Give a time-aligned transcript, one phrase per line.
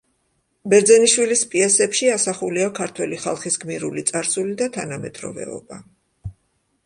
[0.73, 5.79] ბერძენიშვილის პიესებში ასახულია ქართველი ხალხის გმირული წარსული და თანამედროვეობა.